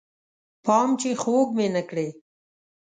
پام 0.65 0.89
چې 1.01 1.09
خوږ 1.21 1.47
مې 1.57 1.67
نه 1.75 1.81
کړې 1.89 2.07